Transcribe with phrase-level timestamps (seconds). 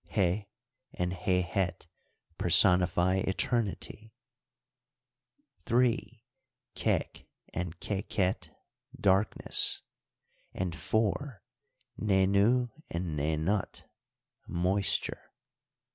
[0.09, 0.45] Heh
[0.95, 1.85] and Hehet
[2.39, 4.15] personify eternity;
[5.67, 6.23] 3.
[6.73, 8.49] Kek and Keket,
[8.99, 9.83] darkness;
[10.55, 11.43] and, 4.
[11.99, 13.83] Nenu and Nenut,
[14.47, 15.21] moisture.